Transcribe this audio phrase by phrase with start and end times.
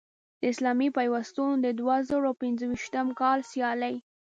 [0.39, 3.95] د اسلامي پیوستون د دوه زره پنځویشتم کال سیالۍ